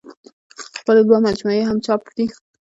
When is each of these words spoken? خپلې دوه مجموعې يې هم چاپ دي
خپلې 0.77 1.01
دوه 1.07 1.17
مجموعې 1.27 1.57
يې 1.59 1.67
هم 1.69 1.77
چاپ 1.85 2.01
دي 2.15 2.25